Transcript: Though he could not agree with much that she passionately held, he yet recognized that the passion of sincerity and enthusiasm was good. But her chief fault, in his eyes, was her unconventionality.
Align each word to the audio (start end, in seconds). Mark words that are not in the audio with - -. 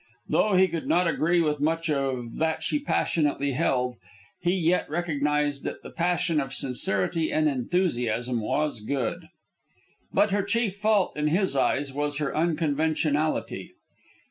Though 0.29 0.55
he 0.55 0.67
could 0.67 0.87
not 0.87 1.07
agree 1.07 1.41
with 1.41 1.59
much 1.59 1.85
that 1.85 2.63
she 2.63 2.79
passionately 2.79 3.51
held, 3.51 3.97
he 4.41 4.53
yet 4.55 4.89
recognized 4.89 5.63
that 5.65 5.83
the 5.83 5.91
passion 5.91 6.41
of 6.41 6.55
sincerity 6.55 7.31
and 7.31 7.47
enthusiasm 7.47 8.41
was 8.41 8.81
good. 8.81 9.27
But 10.11 10.31
her 10.31 10.41
chief 10.41 10.77
fault, 10.77 11.15
in 11.15 11.27
his 11.27 11.55
eyes, 11.55 11.93
was 11.93 12.17
her 12.17 12.35
unconventionality. 12.35 13.73